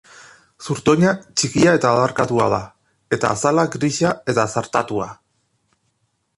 [0.67, 2.59] Zurtoina txikia eta adarkatua da,
[3.19, 5.11] eta azala grisa eta zartatua.